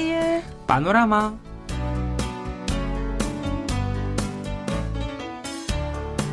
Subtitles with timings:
[0.00, 1.36] سيول بانوراما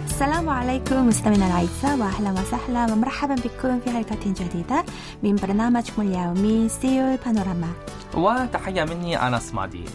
[0.07, 4.83] السلام عليكم مستمعينا الأعزاء وأهلا وسهلا ومرحبا بكم في حلقة جديدة
[5.23, 7.71] من برنامجكم اليومي سيول بانوراما.
[8.15, 9.85] وتحية مني أنس مادي.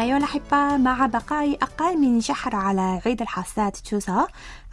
[0.00, 4.26] أيها الأحبة مع بقاء أقل من شهر على عيد الحصاد تشوسا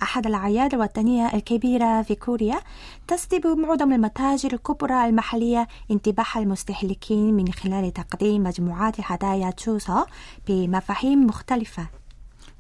[0.04, 2.60] أحد الأعياد الوطنية الكبيرة في كوريا
[3.07, 10.06] تجذب معظم المتاجر الكبرى المحلية انتباه المستهلكين من خلال تقديم مجموعات هدايا تشوسا
[10.48, 11.87] بمفاهيم مختلفة.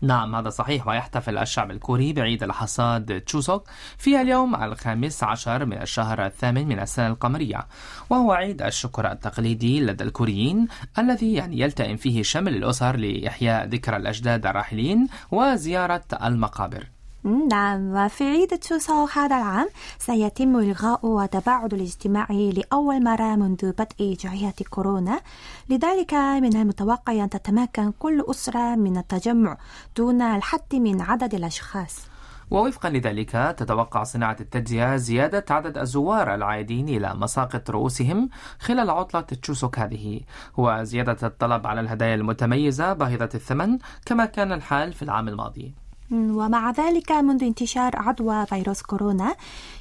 [0.01, 6.25] نعم هذا صحيح ويحتفل الشعب الكوري بعيد الحصاد تشوسوك في اليوم الخامس عشر من الشهر
[6.25, 7.67] الثامن من السنة القمرية.
[8.09, 10.67] وهو عيد الشكر التقليدي لدى الكوريين
[10.99, 16.96] الذي يعني يلتئم فيه شمل الأسر لإحياء ذكرى الأجداد الراحلين وزيارة المقابر.
[17.23, 18.05] نعم.
[18.05, 19.67] وفي عيد تشوسو هذا العام
[19.99, 25.21] سيتم إلغاء التباعد الاجتماعي لأول مرة منذ بدء جائحة كورونا.
[25.69, 29.57] لذلك من المتوقع أن تتمكن كل أسرة من التجمع
[29.97, 32.07] دون الحد من عدد الأشخاص.
[32.51, 39.79] ووفقا لذلك تتوقع صناعة التجزئة زيادة عدد الزوار العائدين إلى مساقط رؤوسهم خلال عطلة تشوسوك
[39.79, 40.21] هذه.
[40.57, 45.86] وزيادة الطلب على الهدايا المتميزة باهظة الثمن كما كان الحال في العام الماضي.
[46.11, 49.35] ومع ذلك منذ انتشار عدوى فيروس كورونا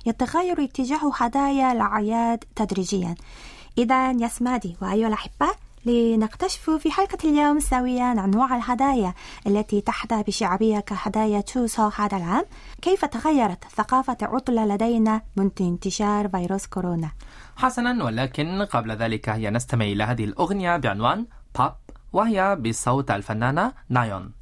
[0.07, 3.15] يتغير اتجاه هدايا الأعياد تدريجيا.
[3.79, 5.47] إذا يا سمادي وأيها الأحبة
[5.87, 9.15] لنكتشف في حلقة اليوم سويا أنواع الهدايا
[9.47, 12.45] التي تحظى بشعبية كهدايا تشوسو هذا العام.
[12.83, 17.11] كيف تغيرت ثقافة العطلة لدينا منذ انتشار فيروس كورونا؟
[17.57, 21.27] حسنا ولكن قبل ذلك هي نستمع إلى هذه الأغنية بعنوان
[21.59, 21.77] باب
[22.13, 24.33] وهي بصوت الفنانة نايون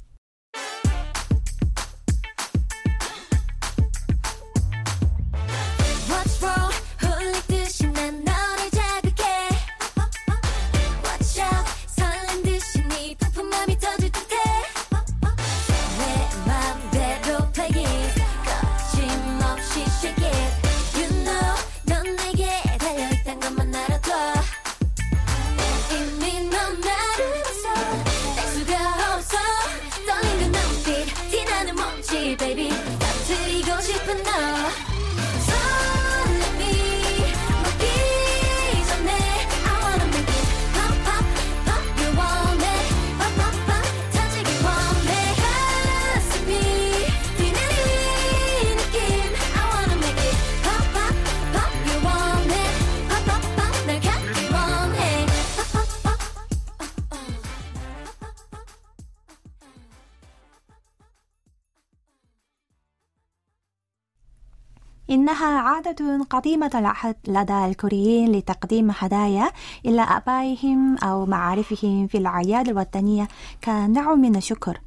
[65.15, 69.51] إنها عادة قديمة العهد لدى الكوريين لتقديم هدايا
[69.85, 73.27] إلى آبائهم أو معارفهم في الأعياد الوطنية
[73.63, 74.81] كنوع من الشكر.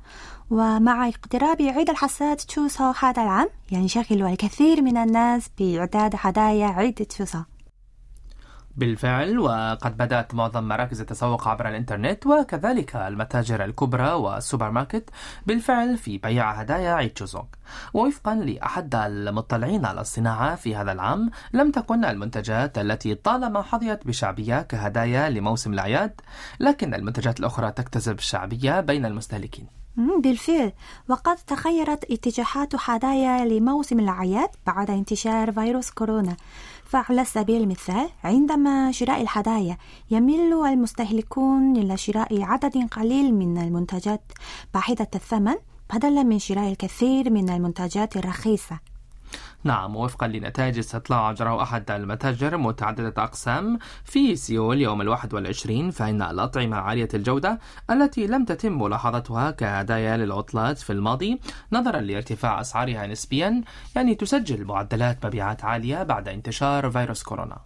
[0.51, 7.39] ومع اقتراب عيد الحصاد تشوسوك هذا العام ينشغل الكثير من الناس بإعداد هدايا عيد تشوسوك
[8.79, 15.11] بالفعل وقد بدأت معظم مراكز التسوق عبر الإنترنت وكذلك المتاجر الكبرى والسوبر ماركت
[15.47, 17.49] بالفعل في بيع هدايا عيد تشوزوك
[17.95, 24.63] ووفقا لأحد المطلعين على الصناعة في هذا العام لم تكن المنتجات التي طالما حظيت بشعبية
[24.63, 26.21] كهدايا لموسم الأعياد
[26.61, 29.67] لكن المنتجات الأخرى تكتسب شعبية بين المستهلكين.
[29.99, 30.73] بالفعل.
[31.09, 36.37] وقد تغيرت اتجاهات هدايا لموسم الأعياد بعد انتشار فيروس كورونا.
[36.85, 39.77] فعلى سبيل المثال عندما شراء الهدايا
[40.11, 44.33] يميل المستهلكون إلى شراء عدد قليل من المنتجات
[44.75, 45.55] باهظة الثمن
[45.95, 48.79] بدلا من شراء الكثير من المنتجات الرخيصة.
[49.65, 56.23] نعم وفقا لنتائج استطلاع أجراه أحد المتاجر متعددة أقسام في سيول يوم الواحد والعشرين فإن
[56.23, 57.59] الأطعمة عالية الجودة
[57.91, 61.41] التي لم تتم ملاحظتها كهدايا للعطلات في الماضي
[61.73, 63.63] نظرا لارتفاع أسعارها نسبيا
[63.97, 67.59] يعني تسجل معدلات مبيعات عالية بعد انتشار فيروس كورونا.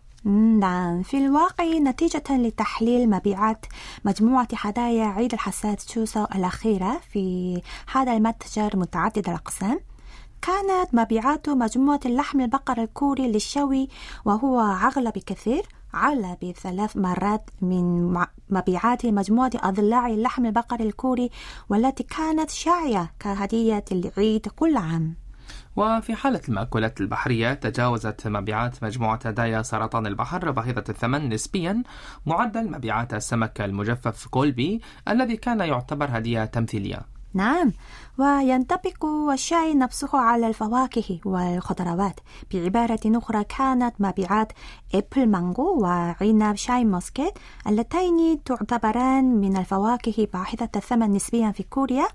[0.60, 3.66] نعم في الواقع نتيجة لتحليل مبيعات
[4.04, 7.62] مجموعة هدايا عيد الحصاد تشوسو الأخيرة في
[7.92, 9.80] هذا المتجر متعدد الأقسام.
[10.42, 13.88] كانت مبيعات مجموعة اللحم البقر الكوري للشوي
[14.24, 15.62] وهو أغلى بكثير
[15.94, 18.16] أعلى بثلاث مرات من
[18.50, 21.30] مبيعات مجموعة أضلاع اللحم البقر الكوري
[21.68, 25.14] والتي كانت شائعة كهدية العيد كل عام.
[25.76, 31.82] وفي حالة المأكولات البحرية تجاوزت مبيعات مجموعة هدايا سرطان البحر باهظة الثمن نسبيا
[32.26, 37.11] معدل مبيعات السمك المجفف كولبي الذي كان يعتبر هدية تمثيلية.
[37.34, 37.72] نعم.
[38.18, 42.20] وينطبق الشيء نفسه على الفواكه والخضروات.
[42.52, 44.52] بعبارة أخرى كانت مبيعات
[44.94, 47.32] apple mango وعنب shine muscat
[47.66, 52.08] اللتين تعتبران من الفواكه باهظة الثمن نسبيا في كوريا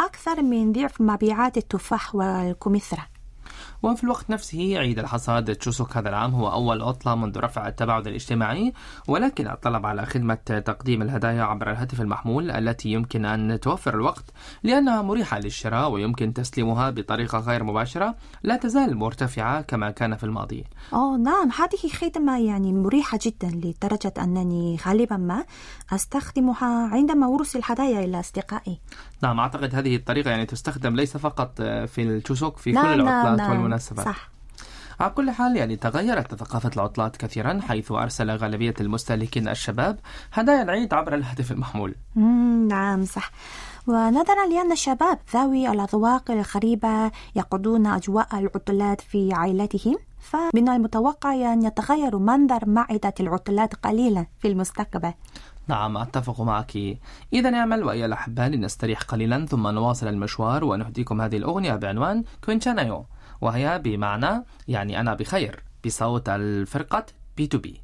[0.00, 3.02] أكثر من ضعف مبيعات التفاح والكمثرى.
[3.82, 8.72] وفي الوقت نفسه عيد الحصاد تشوسوك هذا العام هو أول عطلة منذ رفع التباعد الاجتماعي
[9.08, 14.24] ولكن الطلب على خدمة تقديم الهدايا عبر الهاتف المحمول التي يمكن أن توفر الوقت
[14.62, 20.64] لأنها مريحة للشراء ويمكن تسليمها بطريقة غير مباشرة لا تزال مرتفعة كما كان في الماضي.
[20.92, 25.44] أوه نعم هذه خدمة يعني مريحة جدا لدرجة أنني غالبا ما
[25.92, 28.80] أستخدمها عندما أرسل هدايا إلى أصدقائي.
[29.22, 33.38] نعم أعتقد هذه الطريقة يعني تستخدم ليس فقط في التشوسوك في كل نعم نعم العطلات
[33.38, 33.50] نعم.
[33.50, 34.06] والمناسبات.
[34.06, 34.30] صح.
[35.00, 39.98] على كل حال يعني تغيرت ثقافة العطلات كثيرا حيث أرسل غالبية المستهلكين الشباب
[40.32, 41.94] هدايا العيد عبر الهاتف المحمول.
[42.68, 43.30] نعم صح.
[43.86, 52.18] ونظرا لأن الشباب ذوي الأذواق الغريبة يقضون أجواء العطلات في عائلتهم فمن المتوقع أن يتغير
[52.18, 55.12] منظر معدة العطلات قليلا في المستقبل.
[55.68, 56.76] نعم أتفق معك.
[57.32, 63.06] إذا نعمل وأيها الأحباء لنستريح قليلا ثم نواصل المشوار ونهديكم هذه الأغنية بعنوان كوينشانايو
[63.40, 67.06] وهي بمعنى يعني أنا بخير بصوت الفرقة
[67.36, 67.83] بي تو بي.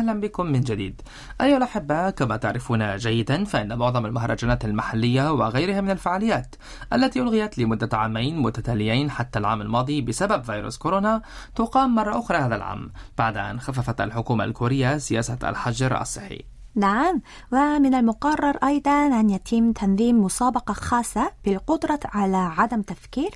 [0.00, 1.02] أهلا بكم من جديد.
[1.40, 6.56] أيها الأحباء كما تعرفون جيدا فإن معظم المهرجانات المحلية وغيرها من الفعاليات
[6.92, 11.22] التي ألغيت لمدة عامين متتاليين حتى العام الماضي بسبب فيروس كورونا
[11.54, 16.59] تقام مرة أخرى هذا العام بعد أن خففت الحكومة الكورية سياسة الحجر الصحي.
[16.74, 17.22] نعم.
[17.52, 23.30] ومن المقرر أيضا أن يتم تنظيم مسابقة خاصة بالقدرة على عدم تفكير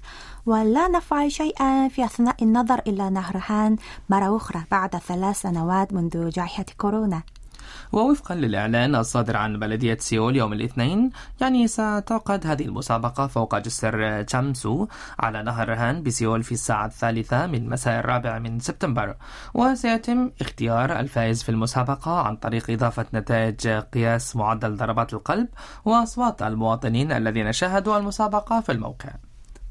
[0.46, 3.76] ولا نفعل شيئا في أثناء النظر إلى نهرهان
[4.10, 7.22] مرة أخرى بعد ثلاث سنوات منذ جائحة كورونا.
[7.92, 14.86] ووفقا للإعلان الصادر عن بلدية سيول يوم الاثنين يعني ستعقد هذه المسابقة فوق جسر تشامسو
[15.18, 19.16] على نهر هان بسيول في الساعة الثالثة من مساء الرابع من سبتمبر.
[19.54, 25.48] وسيتم اختيار الفائز في المسابقة عن طريق إضافة نتائج قياس معدل ضربات القلب
[25.84, 29.10] وأصوات المواطنين الذين شاهدوا المسابقة في الموقع.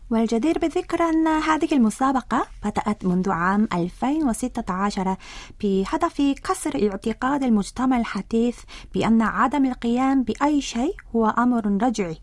[0.09, 5.15] والجدير بالذكر أن هذه المسابقة بدأت منذ عام 2016
[5.61, 8.59] بهدف كسر اعتقاد المجتمع الحديث
[8.93, 12.17] بأن عدم القيام بأي شيء هو أمر رجعي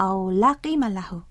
[0.00, 1.22] أو لا قيمة له.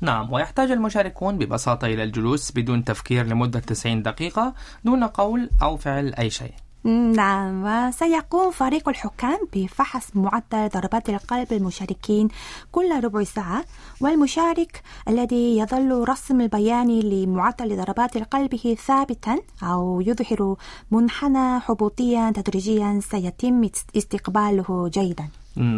[0.00, 4.54] نعم ويحتاج المشاركون ببساطة إلى الجلوس بدون تفكير لمدة 90 دقيقة
[4.84, 6.65] دون قول أو فعل أي شيء.
[6.86, 12.28] نعم وسيقوم فريق الحكام بفحص معدل ضربات القلب المشاركين
[12.72, 13.64] كل ربع ساعة
[14.00, 20.56] والمشارك الذي يظل رسم البيان لمعدل ضربات قلبه ثابتا أو يظهر
[20.90, 25.28] منحنى حبوطيا تدريجيا سيتم استقباله جيدا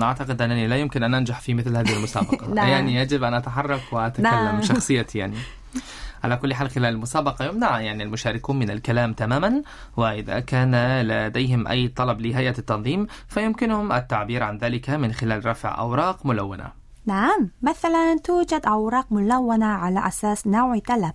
[0.03, 2.69] أعتقد أنني لا يمكن أن أنجح في مثل هذه المسابقة نعم.
[2.69, 4.63] يعني يجب أن أتحرك وأتكلم نعم.
[4.63, 5.37] شخصيتي يعني
[6.25, 9.63] على كل حال خلال المسابقة يمنع يعني المشاركون من الكلام تماما
[9.97, 16.27] وإذا كان لديهم أي طلب لهيئة التنظيم فيمكنهم التعبير عن ذلك من خلال رفع أوراق
[16.27, 16.79] ملونة.
[17.07, 21.13] نعم مثلا توجد أوراق ملونة على أساس نوع طلب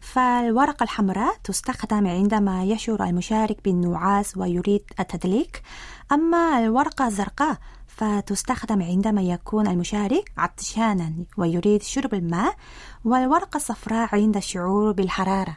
[0.00, 5.62] فالورقة الحمراء تستخدم عندما يشعر المشارك بالنعاس ويريد التدليك
[6.12, 7.56] أما الورقة الزرقاء
[8.02, 12.54] فتستخدم عندما يكون المشارك عطشانا ويريد شرب الماء
[13.04, 15.56] والورقة الصفراء عند الشعور بالحرارة.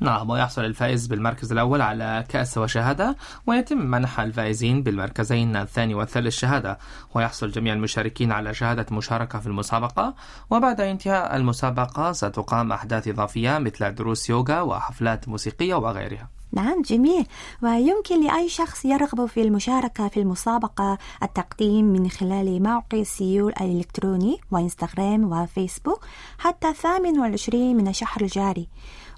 [0.00, 6.78] نعم ويحصل الفائز بالمركز الأول على كأس وشهادة ويتم منح الفائزين بالمركزين الثاني والثالث شهادة.
[7.14, 10.14] ويحصل جميع المشاركين على شهادة مشاركة في المسابقة
[10.50, 16.35] وبعد انتهاء المسابقة ستقام أحداث إضافية مثل دروس يوغا وحفلات موسيقية وغيرها.
[16.56, 17.26] نعم جميل.
[17.62, 25.32] ويمكن لأي شخص يرغب في المشاركة في المسابقة التقديم من خلال موقع سيول الإلكتروني وإنستغرام
[25.32, 26.04] وفيسبوك
[26.38, 28.68] حتى 28 من الشهر الجاري.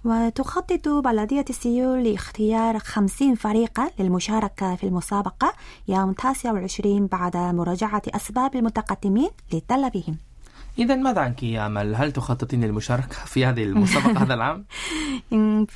[0.04, 5.52] وتخطط بلدية سيول لاختيار 50 فريقا للمشاركة في المسابقة
[5.88, 10.16] يوم 29 بعد مراجعة أسباب المتقدمين لطلبهم
[10.78, 14.64] إذا ماذا عنك يا أمل؟ هل تخططين للمشاركة في هذه المسابقة هذا العام؟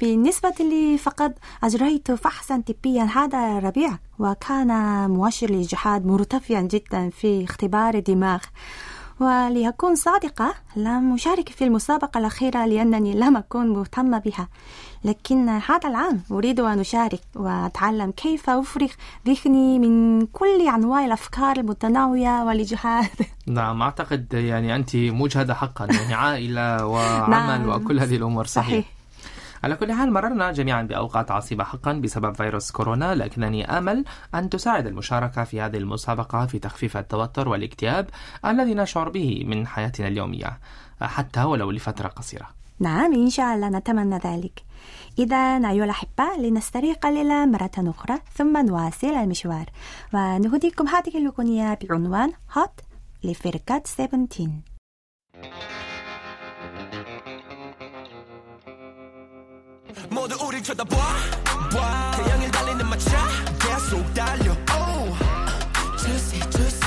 [0.01, 4.71] بالنسبة لي فقد أجريت فحصا طبيا هذا الربيع وكان
[5.11, 8.41] مؤشر الإجهاد مرتفعا جدا في اختبار الدماغ
[9.21, 14.49] ولأكون صادقة لم أشارك في المسابقة الأخيرة لأنني لم أكن مهتمة بها
[15.05, 18.89] لكن هذا العام أريد أن أشارك وأتعلم كيف أفرغ
[19.27, 23.11] ذهني من كل أنواع الأفكار المتنوعة والإجهاد
[23.47, 27.69] نعم أعتقد يعني أنت مجهدة حقا يعني عائلة وعمل نعم.
[27.69, 29.02] وكل هذه الأمور صحيح, صحيح.
[29.65, 34.05] على كل حال مررنا جميعا بأوقات عصيبة حقا بسبب فيروس كورونا لكنني آمل
[34.35, 38.11] أن تساعد المشاركة في هذه المسابقة في تخفيف التوتر والاكتئاب
[38.45, 40.59] الذي نشعر به من حياتنا اليومية
[41.03, 42.49] حتى ولو لفترة قصيرة.
[42.81, 44.63] نعم إن شاء الله نتمنى ذلك.
[45.19, 49.67] إذا أيها الأحبة لنستريح قليلا مرة أخرى ثم نواصل المشوار.
[50.15, 52.81] ونهديكم هذه الأغنية بعنوان هوت
[53.25, 54.63] لفرقة سيفنتين
[60.13, 62.11] 모두 우릴 쳐다봐 봐.
[62.17, 63.27] 태양을 달리는 마차
[63.59, 65.17] 계속 달려 oh.
[65.97, 66.81] 주시 주시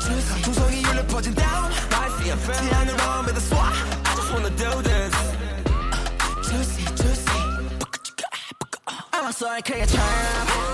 [0.00, 4.14] 주시 조성이 울려 퍼진 down I see I'm feeling I'm wrong with a swat I
[4.16, 5.14] just wanna do this
[6.42, 7.20] 주시 주시
[9.12, 10.69] I'm sorry, can't you turn up?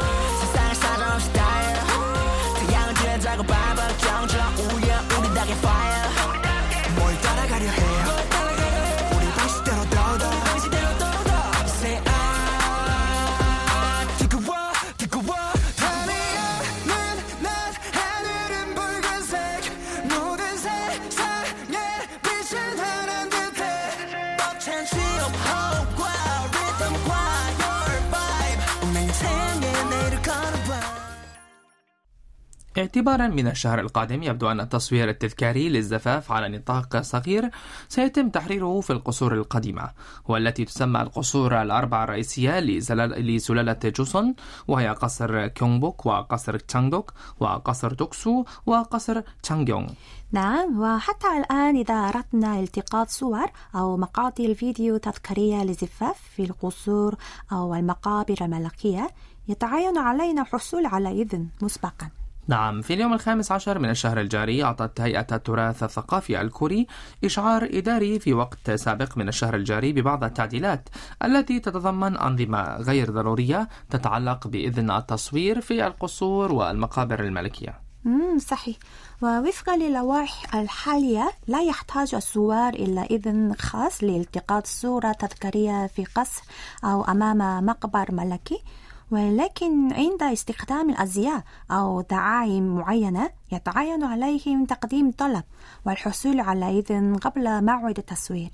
[32.79, 37.51] اعتبارا من الشهر القادم يبدو أن التصوير التذكاري للزفاف على نطاق صغير
[37.89, 39.91] سيتم تحريره في القصور القديمة
[40.29, 44.35] والتي تسمى القصور الأربعة الرئيسية لسلالة جوسون
[44.69, 49.89] وهي قصر كيونغبوك وقصر تشانغدوك وقصر دوكسو وقصر تشانغيونغ
[50.33, 57.15] نعم وحتى الآن إذا أردنا التقاط صور أو مقاطع الفيديو تذكارية لزفاف في القصور
[57.53, 59.11] أو المقابر الملكية
[59.49, 62.11] يتعين علينا الحصول على إذن مسبقا.
[62.49, 66.87] نعم في اليوم الخامس عشر من الشهر الجاري أعطت هيئة التراث الثقافي الكوري
[67.25, 70.89] إشعار إداري في وقت سابق من الشهر الجاري ببعض التعديلات
[71.25, 77.86] التي تتضمن أنظمة غير ضرورية تتعلق بإذن التصوير في القصور والمقابر الملكية.
[78.07, 78.77] مم صحيح.
[79.23, 86.43] ووفقا للوائح الحالية لا يحتاج الزوار إلى إذن خاص لالتقاط صورة تذكارية في قصر
[86.85, 88.63] أو أمام مقبر ملكي.
[89.11, 95.45] ولكن عند استخدام الأزياء أو دعائم معينة يتعين عليهم تقديم طلب
[95.87, 98.51] والحصول على إذن قبل موعد التصوير.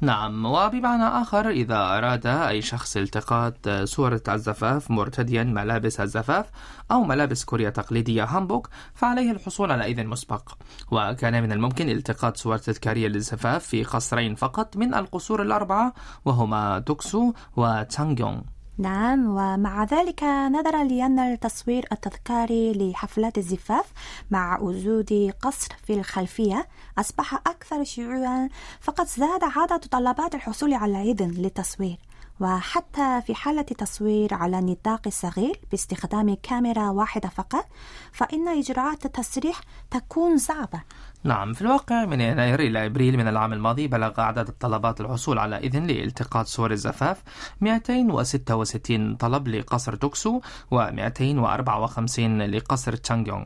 [0.00, 6.50] نعم وبمعنى آخر إذا أراد أي شخص التقاط صورة الزفاف مرتديا ملابس الزفاف
[6.90, 10.52] أو ملابس كوريا تقليدية هامبوك فعليه الحصول على إذن مسبق.
[10.90, 17.32] وكان من الممكن التقاط صور تذكارية للزفاف في قصرين فقط من القصور الأربعة وهما دوكسو
[17.56, 18.40] وتشانغيونغ
[18.78, 23.92] نعم ومع ذلك نظرا لأن التصوير التذكاري لحفلات الزفاف
[24.30, 26.68] مع وجود قصر في الخلفية
[26.98, 28.48] أصبح أكثر شيوعا
[28.80, 31.96] فقد زاد عدد طلبات الحصول على إذن للتصوير.
[32.40, 37.64] وحتى في حالة تصوير على نطاق صغير باستخدام كاميرا واحدة فقط
[38.12, 40.80] فإن إجراءات التصريح تكون صعبة.
[41.24, 45.56] نعم في الواقع من يناير إلى إبريل من العام الماضي بلغ عدد الطلبات الحصول على
[45.56, 47.22] إذن لالتقاط صور الزفاف
[47.60, 50.40] 266 طلب لقصر دوكسو
[50.74, 53.44] و254 لقصر تشانغيونغ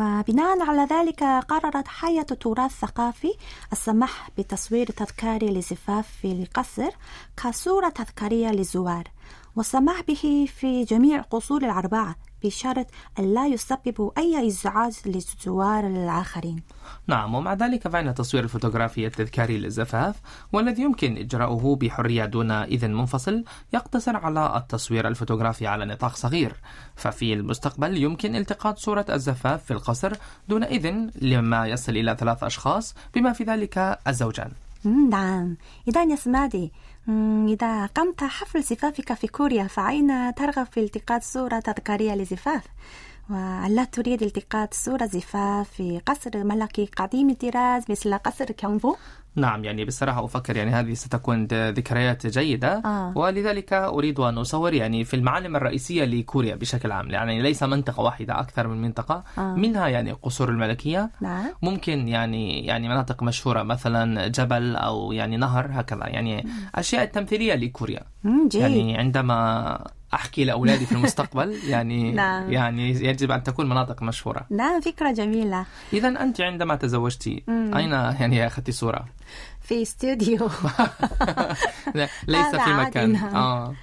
[0.00, 3.34] وبناء على ذلك قررت هيئة التراث الثقافي
[3.72, 6.90] السماح بتصوير تذكاري لزفاف في القصر
[7.36, 9.04] كصورة تذكارية للزوار
[9.56, 12.86] والسماح به في جميع القصور الأربعة بشرط
[13.18, 16.62] أن لا يسبب أي إزعاج للزوار الآخرين.
[17.06, 20.20] نعم ومع ذلك فإن التصوير الفوتوغرافي التذكاري للزفاف
[20.52, 26.56] والذي يمكن إجراؤه بحرية دون إذن منفصل يقتصر على التصوير الفوتوغرافي على نطاق صغير.
[26.96, 30.12] ففي المستقبل يمكن التقاط صورة الزفاف في القصر
[30.48, 34.50] دون إذن لما يصل إلى ثلاث أشخاص بما في ذلك الزوجان.
[35.10, 35.56] نعم.
[35.88, 36.72] إذا يا سمادي
[37.48, 42.64] إذا قمت حفل زفافك في كوريا فأين ترغب في التقاط صورة تذكارية لزفاف؟
[43.30, 48.96] وألا تريد التقاط صورة زفاف في قصر ملكي قديم الطراز مثل قصر كيونغبوك؟
[49.36, 52.82] نعم يعني بصراحة أفكر يعني هذه ستكون ذكريات جيدة.
[52.84, 53.12] آه.
[53.18, 58.40] ولذلك أريد أن أصور يعني في المعالم الرئيسية لكوريا بشكل عام يعني ليس منطقة واحدة
[58.40, 59.24] أكثر من منطقة.
[59.38, 59.54] آه.
[59.54, 61.10] منها يعني قصور الملكية.
[61.20, 61.44] نعم.
[61.62, 66.06] ممكن يعني يعني مناطق مشهورة مثلا جبل أو يعني نهر هكذا.
[66.06, 68.02] يعني أشياء تمثيلية لكوريا.
[68.24, 68.62] مم، جيد.
[68.62, 69.84] يعني عندما
[70.14, 72.52] أحكي لأولادي في المستقبل يعني نعم.
[72.52, 77.42] يعني يجب أن تكون مناطق مشهورة نعم فكرة جميلة إذا أنت عندما تزوجتي.
[77.48, 79.04] أين يعني أخذتي صورة؟
[79.62, 80.36] في استوديو
[82.28, 83.36] ليس في مكان نعم.
[83.36, 83.74] آه.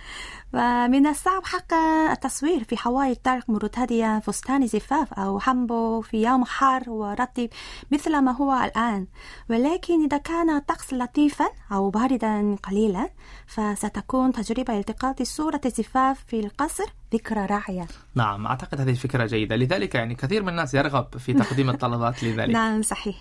[0.54, 6.90] ومن الصعب حقا التصوير في حواي طرق مرتدية فستان زفاف أو حمبو في يوم حار
[6.90, 7.50] ورطب
[7.92, 9.08] مثل ما هو الآن.
[9.50, 13.10] ولكن إذا كان الطقس لطيفا أو باردا قليلا
[13.48, 17.88] فستكون تجربة التقاط صورة زفاف في القصر ذكرى راعية.
[18.16, 19.56] نعم أعتقد هذه فكرة جيدة.
[19.56, 22.56] لذلك يعني كثير من الناس يرغب في تقديم الطلبات لذلك.
[22.60, 23.16] نعم صحيح.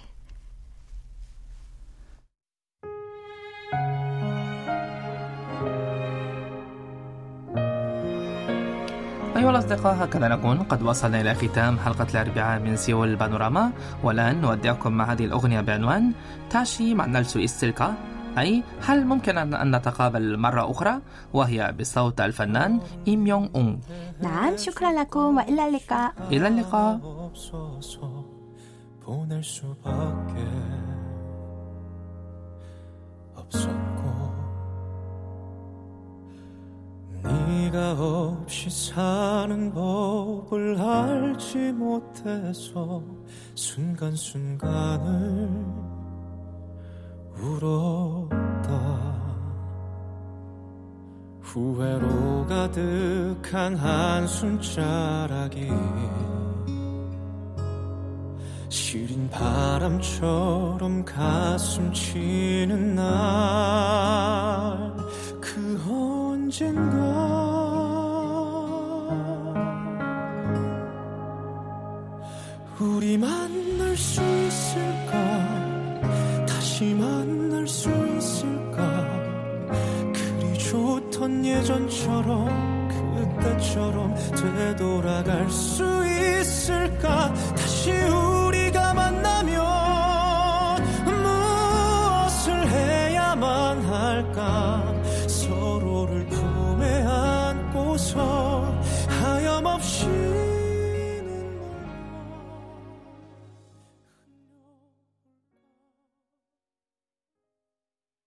[9.38, 13.72] أيها الأصدقاء هكذا نكون قد وصلنا إلى ختام حلقة الأربعاء من سيول بانوراما
[14.04, 16.12] والآن نودعكم مع هذه الأغنية بعنوان
[16.50, 17.96] تاشي مع نلسو إستيلكا
[18.38, 21.00] أي هل ممكن أن أن نتقابل مرة أخرى
[21.34, 23.80] وهي بصوت الفنان إيم يونغ أون
[24.22, 27.00] نعم شكرا لكم وإلى اللقاء إلى اللقاء
[27.32, 28.00] 없어서
[29.04, 30.40] 보낼 수밖에
[33.36, 33.85] 없었
[37.47, 43.01] 네가 없이 사는 법을 알지 못해서
[43.55, 45.49] 순간순간을
[47.41, 49.15] 울었다.
[51.41, 55.71] 후회로 가득한 한숨자락이
[58.69, 65.07] 시린 바람처럼 가슴 치는 날그
[66.47, 66.97] 언젠가
[72.79, 76.47] 우리 만날 수 있을까?
[76.47, 78.79] 다시 만날 수 있을까?
[80.15, 82.87] 그리 좋던 예전처럼
[83.41, 85.83] 그때처럼 되돌아갈 수
[86.39, 87.35] 있을까